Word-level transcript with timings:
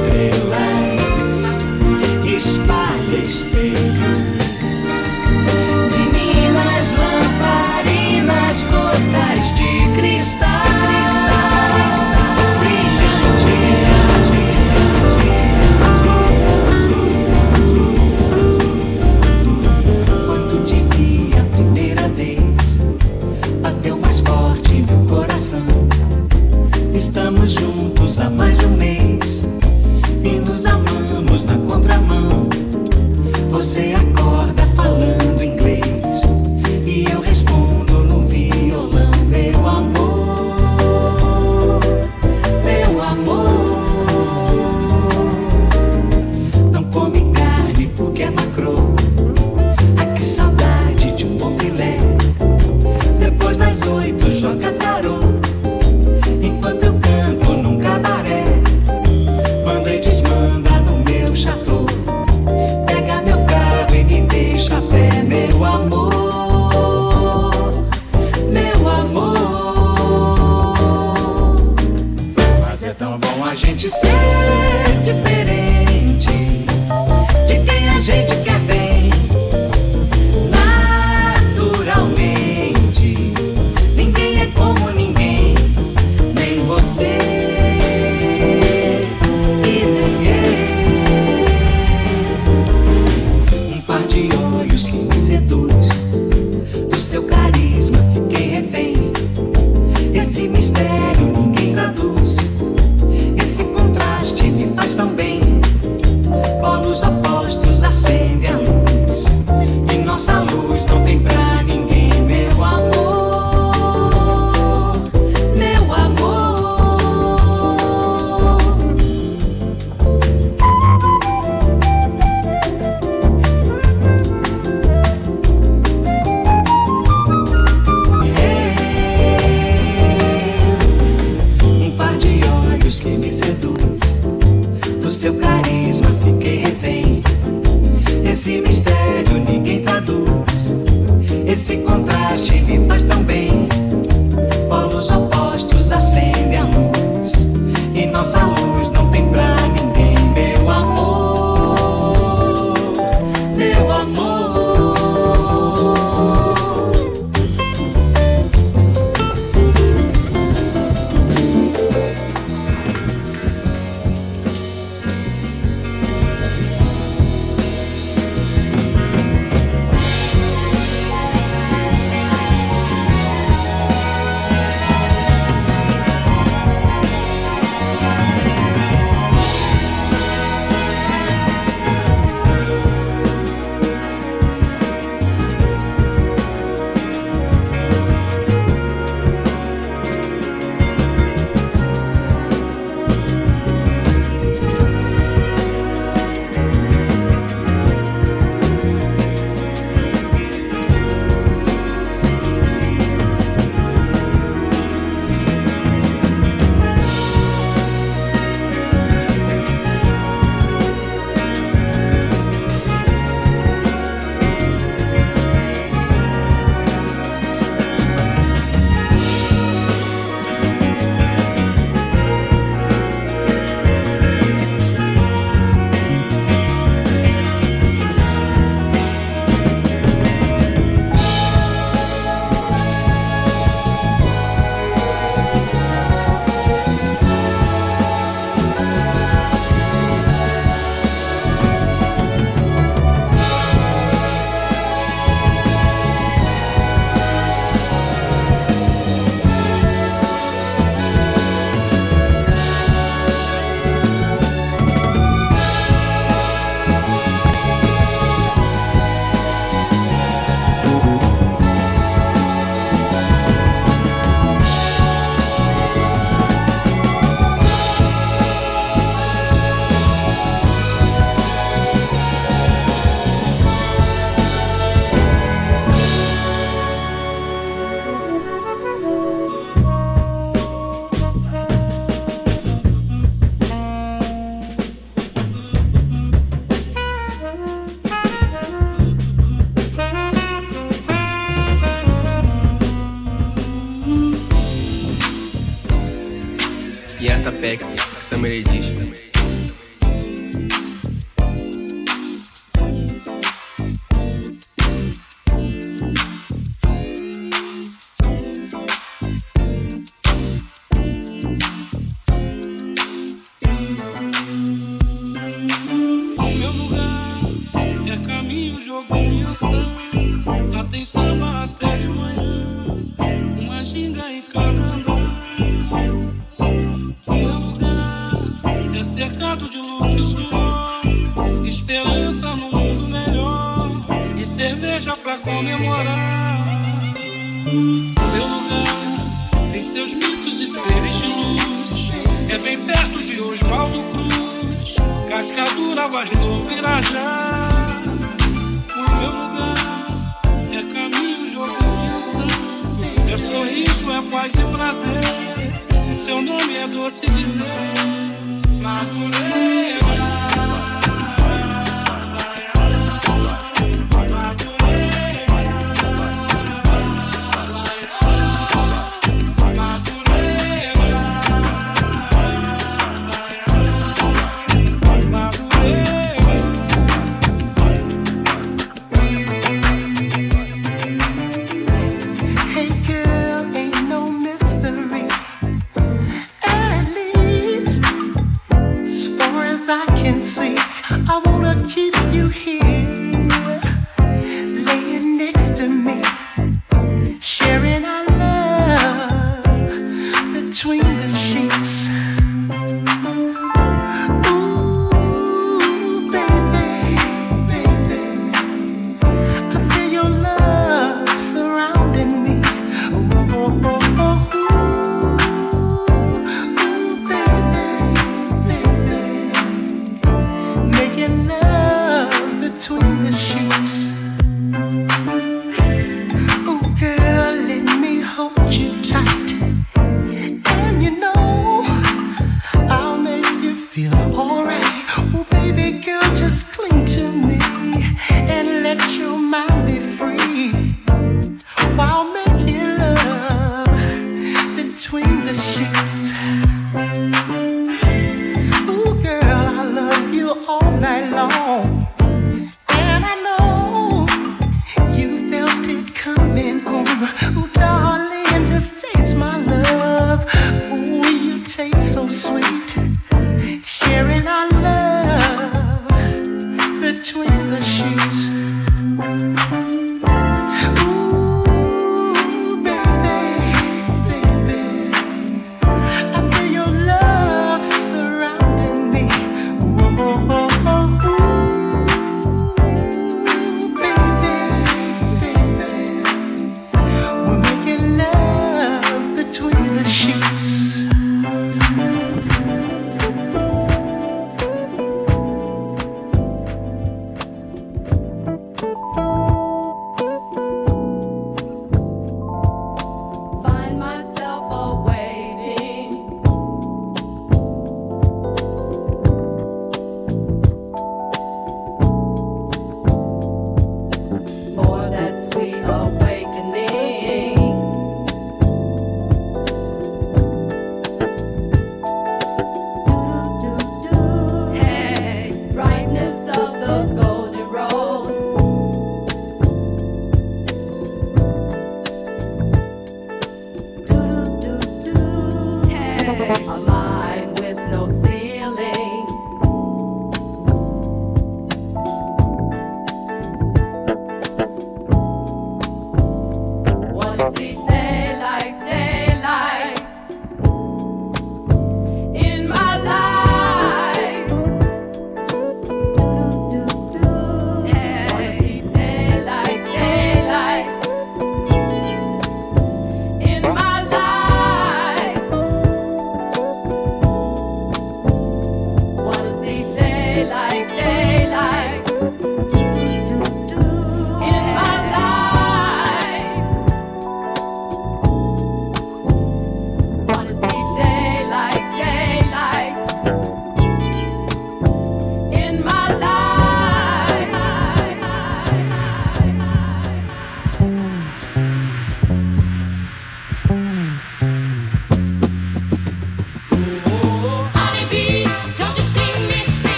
Acende 0.00 0.39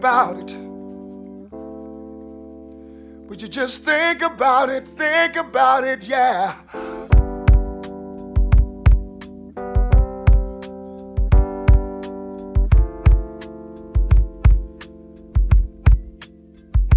about 0.00 0.38
it? 0.38 0.56
Would 3.28 3.42
you 3.42 3.48
just 3.48 3.82
think 3.84 4.22
about 4.22 4.70
it? 4.70 4.88
Think 4.88 5.36
about 5.36 5.84
it, 5.84 6.08
yeah. 6.08 6.54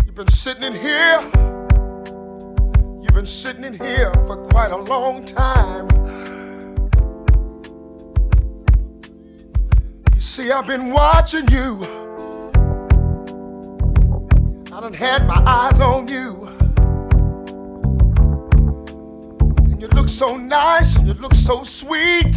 You've 0.05 0.15
been 0.15 0.29
sitting 0.29 0.63
in 0.63 0.71
here. 0.71 1.19
You've 3.01 3.13
been 3.13 3.25
sitting 3.25 3.65
in 3.65 3.77
here 3.77 4.13
for 4.27 4.37
quite 4.49 4.71
a 4.71 4.77
long 4.77 5.25
time. 5.25 5.89
You 10.15 10.21
see, 10.21 10.51
I've 10.53 10.67
been 10.67 10.93
watching 10.93 11.49
you. 11.51 12.12
Done 14.83 14.93
had 14.95 15.25
my 15.25 15.41
eyes 15.45 15.79
on 15.79 16.09
you. 16.09 16.45
And 19.71 19.81
you 19.81 19.87
look 19.87 20.09
so 20.09 20.35
nice 20.35 20.97
and 20.97 21.07
you 21.07 21.13
look 21.13 21.35
so 21.35 21.63
sweet. 21.63 22.35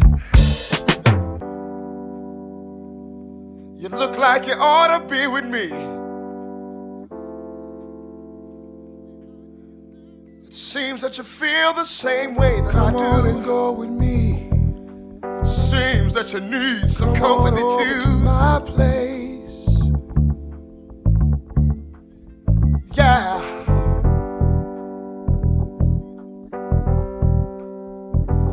You 3.75 3.89
look 3.89 4.17
like 4.17 4.47
you 4.47 4.53
ought 4.53 4.97
to 4.97 5.05
be 5.13 5.27
with 5.27 5.45
me. 5.45 5.73
It 10.47 10.55
seems 10.55 11.01
that 11.01 11.19
you 11.19 11.25
feel 11.25 11.73
the 11.73 11.83
same 11.83 12.37
way 12.37 12.61
that 12.61 12.71
Come 12.71 12.95
I 12.95 12.99
do. 12.99 13.05
on 13.05 13.27
and 13.27 13.45
go 13.45 13.73
with 13.73 13.91
me. 13.91 14.49
It 15.41 15.47
seems 15.49 16.15
that 16.15 16.33
you 16.33 16.39
need 16.39 16.93
some 16.93 17.13
Come 17.13 17.39
company 17.39 17.63
on 17.63 17.73
over 17.73 18.03
to 18.03 18.09
my 18.09 18.61
place. 18.61 19.16
Yeah. 22.97 23.43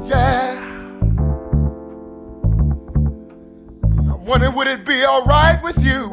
Yeah. 0.05 0.59
I'm 3.83 4.25
wondering, 4.25 4.53
would 4.55 4.67
it 4.67 4.85
be 4.85 5.05
alright 5.05 5.61
with 5.63 5.83
you 5.83 6.09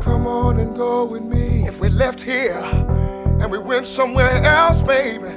Come 0.00 0.26
on 0.26 0.60
and 0.60 0.76
go 0.76 1.04
with 1.04 1.22
me. 1.22 1.66
if 1.66 1.80
we 1.80 1.88
left 1.88 2.22
here 2.22 2.60
and 3.40 3.50
we 3.50 3.58
went 3.58 3.86
somewhere 3.86 4.42
else, 4.44 4.80
baby? 4.82 5.34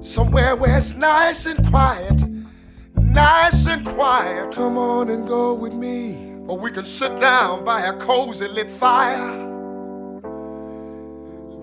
Somewhere 0.00 0.54
where 0.56 0.76
it's 0.76 0.94
nice 0.94 1.46
and 1.46 1.66
quiet. 1.66 2.22
Nice 2.96 3.66
and 3.66 3.86
quiet. 3.86 4.54
Come 4.54 4.76
on 4.76 5.08
and 5.08 5.26
go 5.26 5.54
with 5.54 5.72
me. 5.72 6.34
Or 6.46 6.58
we 6.58 6.70
can 6.70 6.84
sit 6.84 7.18
down 7.18 7.64
by 7.64 7.86
a 7.86 7.96
cozy 7.96 8.48
lit 8.48 8.70
fire. 8.70 9.53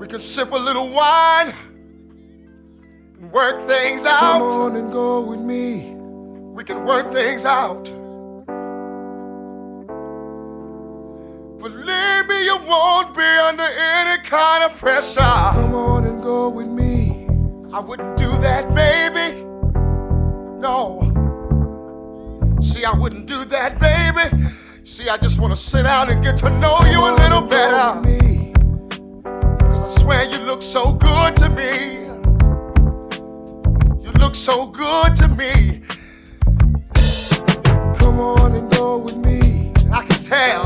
We 0.01 0.07
can 0.07 0.19
sip 0.19 0.51
a 0.51 0.57
little 0.57 0.89
wine 0.89 1.53
and 3.19 3.31
work 3.31 3.67
things 3.67 4.03
out. 4.03 4.39
Come 4.39 4.41
on 4.41 4.75
and 4.75 4.91
go 4.91 5.21
with 5.21 5.39
me. 5.39 5.93
We 5.93 6.63
can 6.63 6.85
work 6.85 7.11
things 7.11 7.45
out. 7.45 7.83
Believe 11.59 12.27
me, 12.27 12.45
you 12.45 12.57
won't 12.65 13.15
be 13.15 13.21
under 13.21 13.61
any 13.61 14.23
kind 14.23 14.63
of 14.63 14.75
pressure. 14.75 15.19
Come 15.19 15.75
on 15.75 16.05
and 16.05 16.23
go 16.23 16.49
with 16.49 16.65
me. 16.65 17.27
I 17.71 17.79
wouldn't 17.79 18.17
do 18.17 18.35
that, 18.39 18.73
baby. 18.73 19.43
No. 20.61 21.11
See, 22.59 22.85
I 22.85 22.93
wouldn't 22.97 23.27
do 23.27 23.45
that, 23.45 23.79
baby. 23.79 24.47
See, 24.83 25.09
I 25.09 25.17
just 25.17 25.39
want 25.39 25.53
to 25.53 25.61
sit 25.61 25.83
down 25.83 26.09
and 26.09 26.23
get 26.23 26.37
to 26.37 26.49
know 26.49 26.79
you 26.85 27.05
a 27.05 27.13
Come 27.15 27.17
little 27.21 27.41
better. 27.41 28.40
Swear 30.01 30.23
you 30.23 30.39
look 30.39 30.63
so 30.63 30.93
good 30.93 31.35
to 31.37 31.47
me. 31.49 31.73
You 34.03 34.11
look 34.23 34.33
so 34.33 34.65
good 34.65 35.15
to 35.17 35.27
me. 35.27 35.81
Come 37.99 38.19
on 38.19 38.55
and 38.55 38.71
go 38.71 38.97
with 38.97 39.17
me. 39.17 39.71
I 39.91 40.03
can 40.03 40.19
tell. 40.33 40.65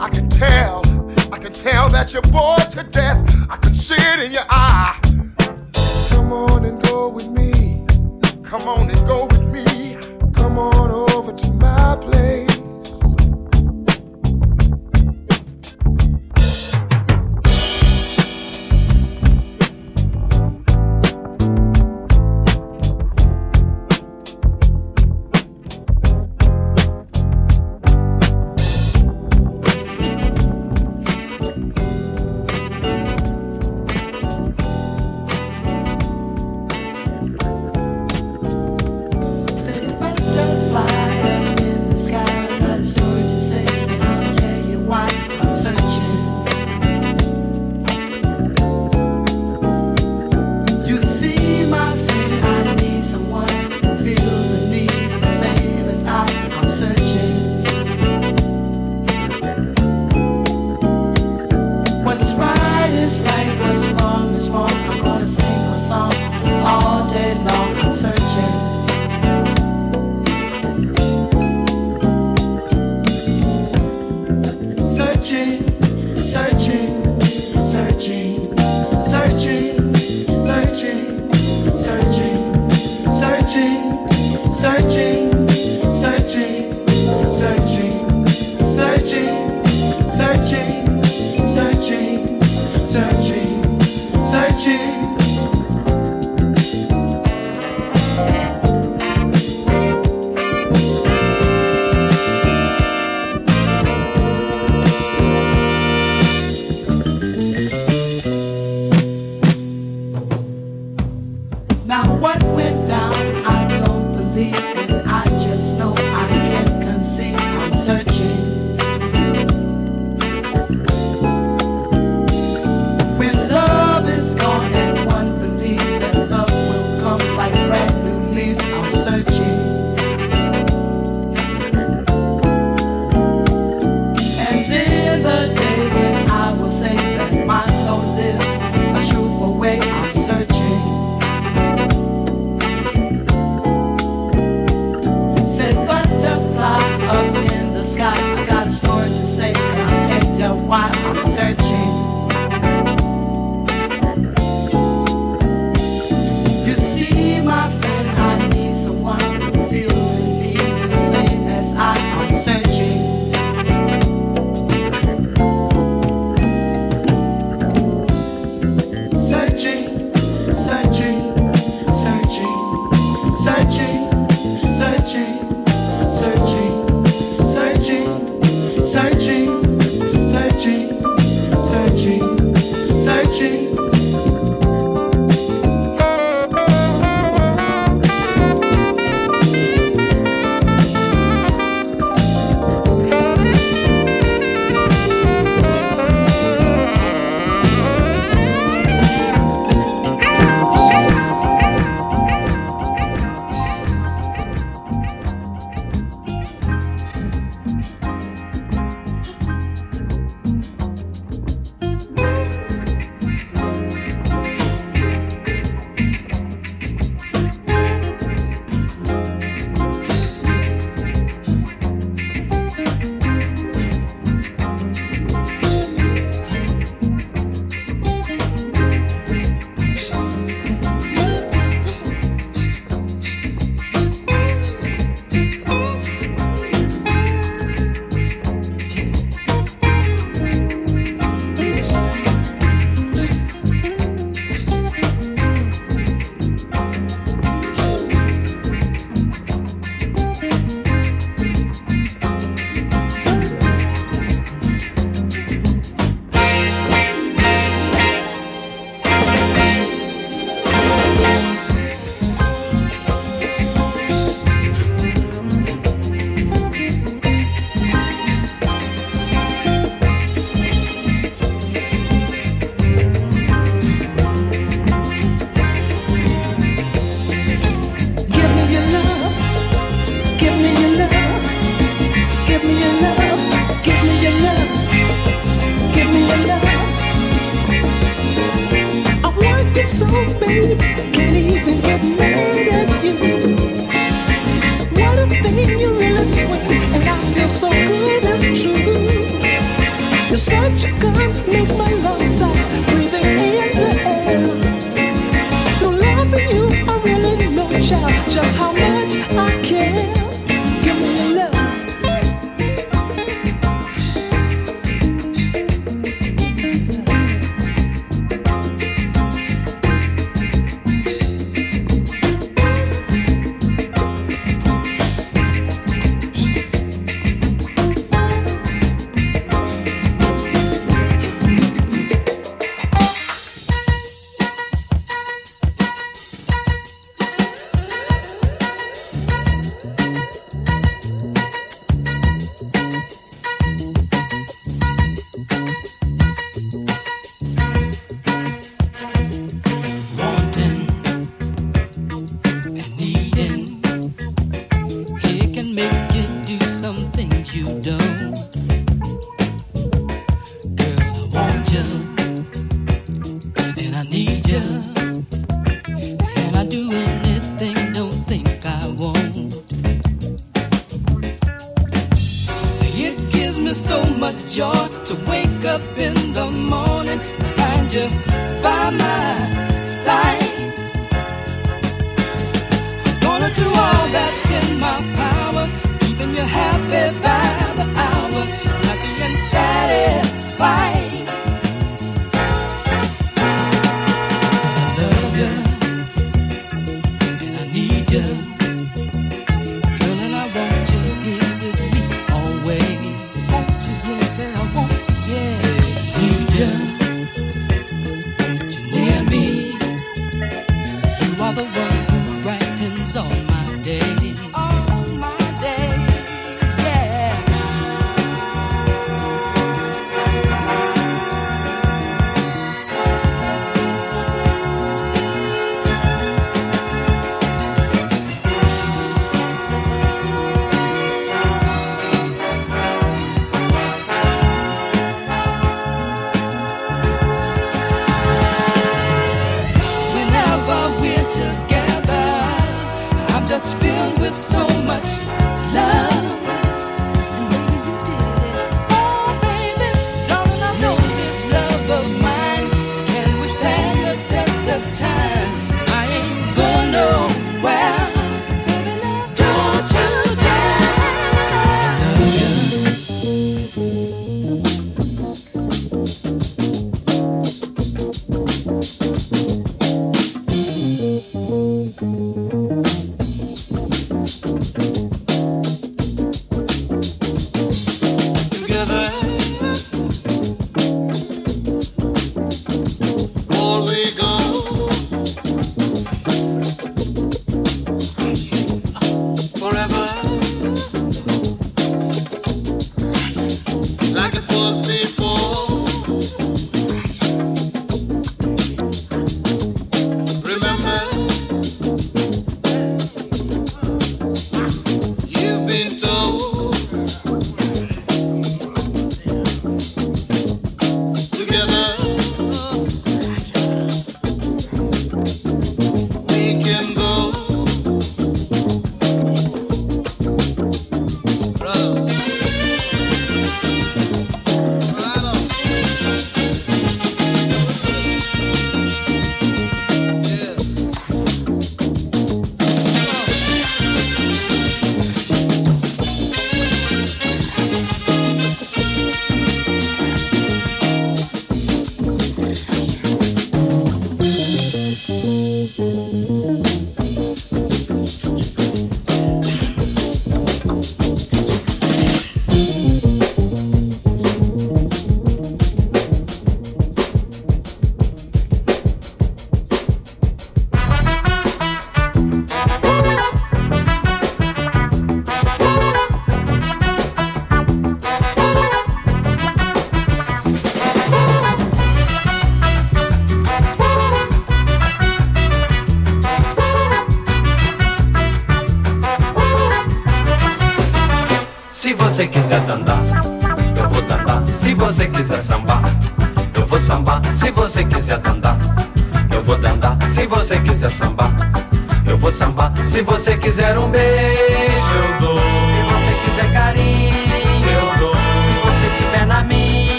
I 0.00 0.08
can 0.08 0.28
tell. 0.28 0.82
I 1.32 1.38
can 1.38 1.52
tell 1.52 1.88
that 1.90 2.12
you're 2.12 2.30
bored 2.36 2.68
to 2.72 2.82
death. 2.82 3.20
I 3.48 3.56
can 3.56 3.74
see 3.74 4.02
it 4.12 4.18
in 4.24 4.32
your 4.32 4.48
eye. 4.48 4.98
Come 6.10 6.32
on 6.32 6.64
and 6.64 6.82
go 6.82 7.08
with 7.08 7.28
me. 7.28 7.86
Come 8.42 8.66
on 8.68 8.90
and 8.90 9.06
go 9.06 9.26
with 9.26 9.46
me. 9.56 9.96
Come 10.34 10.58
on 10.58 10.90
over 11.14 11.32
to 11.32 11.52
my 11.52 11.96
place. 11.96 12.49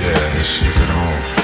I 0.00 0.42
she's 0.42 0.78
wanna 0.78 1.38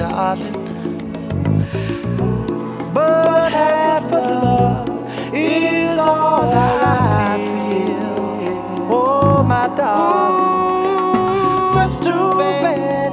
darling. 0.00 0.54
But 2.94 3.52
half 3.52 4.04
of 4.04 4.42
love 4.42 4.88
is 5.34 5.98
all 5.98 6.50
I 6.50 7.36
feel. 7.52 8.88
Oh, 8.90 9.42
my 9.42 9.66
darling, 9.76 11.04
that's 11.74 11.96
too 11.98 12.28
bad. 12.40 13.12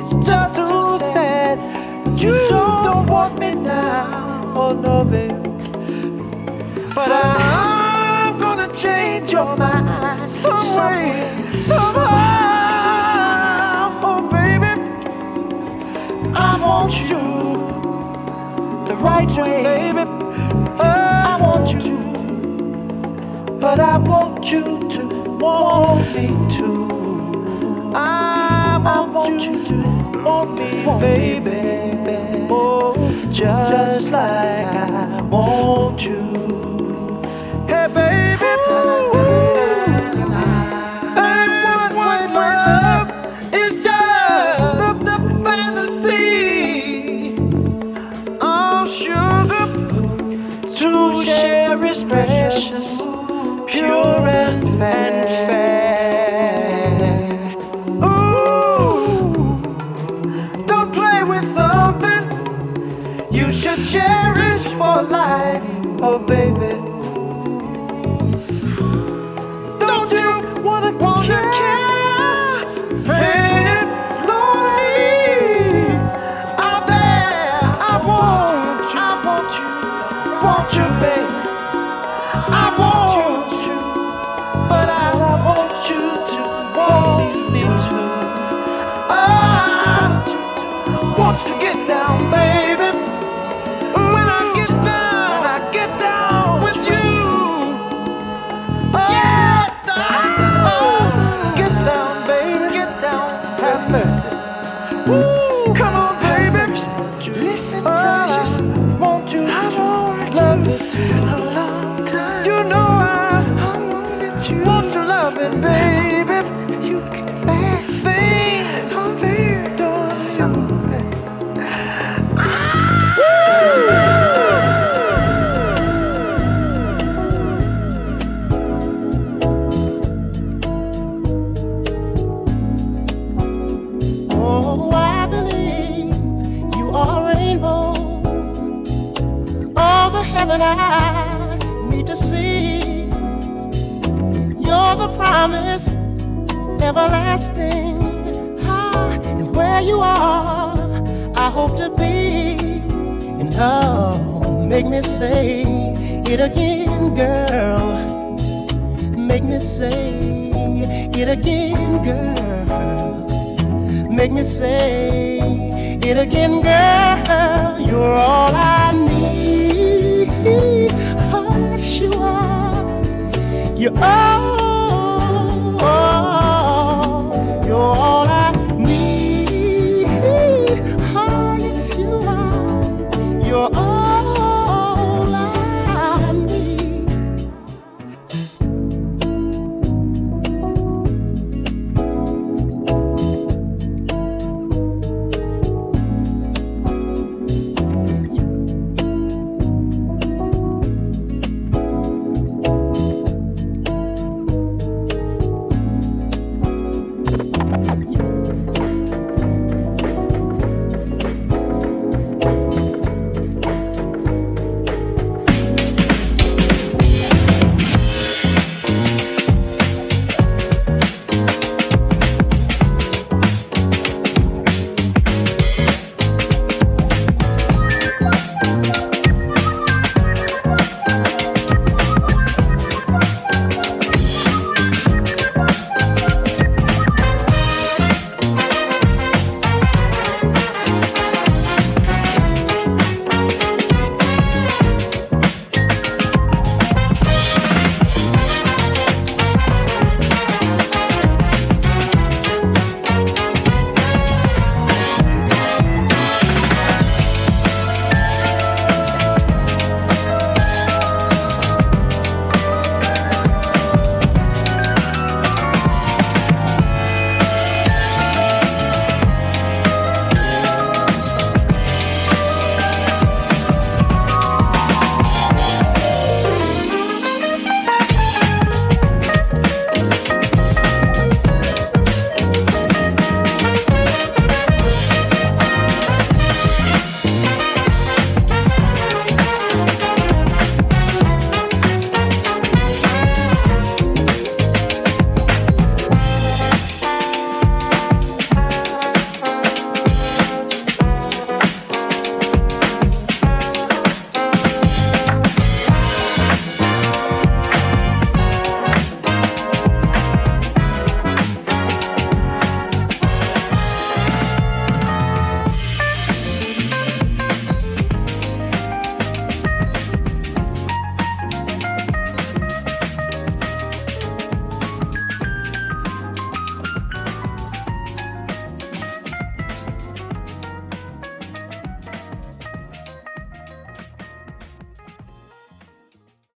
It's 0.00 0.14
just 0.26 0.56
too 0.56 0.98
sad. 1.12 1.58
But 2.06 2.22
you 2.22 2.34
don't, 2.48 3.06
want 3.06 3.38
me 3.38 3.52
now, 3.52 4.54
oh 4.56 4.72
no, 4.72 5.04
baby. 5.04 5.34
But 6.94 7.10
I'm 7.12 8.38
gonna 8.38 8.72
change 8.72 9.32
your 9.32 9.54
mind 9.58 10.30
some 10.30 10.76
way, 10.76 11.60
somehow. 11.60 12.25
want 16.86 17.00
you 17.10 18.86
the 18.86 18.94
right 19.02 19.28
way, 19.36 19.62
baby. 19.64 20.08
I 20.78 21.36
want 21.40 21.72
you, 21.72 23.58
but 23.58 23.80
I 23.80 23.98
want 23.98 24.52
you 24.52 24.78
to 24.90 25.04
want 25.32 26.14
me 26.14 26.28
too. 26.56 27.92
I 27.92 29.04
want 29.12 29.42
you 29.42 29.64
to 29.64 30.22
want 30.22 30.54
me, 30.54 31.40
baby. 31.40 32.46
Oh, 32.48 32.94
just 33.32 34.12
like 34.12 34.66
I 34.66 35.22
want 35.22 36.02
you. 36.04 36.55